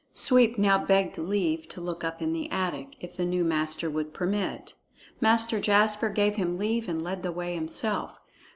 Sweep 0.15 0.57
now 0.57 0.83
begged 0.83 1.19
leave 1.19 1.67
to 1.69 1.79
look 1.79 2.03
up 2.03 2.23
in 2.23 2.33
the 2.33 2.49
attic, 2.49 2.95
if 3.01 3.15
the 3.15 3.23
new 3.23 3.43
master 3.43 3.87
would 3.87 4.15
permit. 4.15 4.73
Master 5.19 5.59
Jasper 5.59 6.09
gave 6.09 6.37
him 6.37 6.57
leave 6.57 6.89
and 6.89 6.99
led 6.99 7.21
the 7.21 7.31
way 7.31 7.53
himself. 7.53 8.19